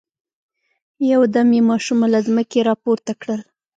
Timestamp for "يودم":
1.11-1.49